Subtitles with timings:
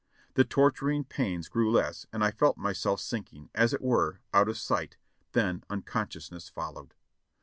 [0.33, 4.57] The torturing pains grew less and I felt myself sinking, as it were, out of
[4.57, 4.97] sight,
[5.33, 6.95] then unconsciousness followed.